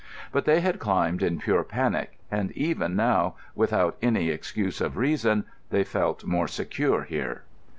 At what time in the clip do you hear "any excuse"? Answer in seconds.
4.01-4.81